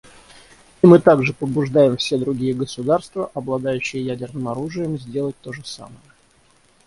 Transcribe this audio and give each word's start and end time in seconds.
И 0.81 0.87
мы 0.87 0.97
также 0.97 1.31
побуждаем 1.31 1.95
все 1.95 2.17
другие 2.17 2.55
государства, 2.55 3.29
обладающие 3.35 4.03
ядерным 4.03 4.47
оружием, 4.47 4.97
сделать 4.97 5.35
то 5.43 5.53
же 5.53 5.63
самое. 5.63 6.01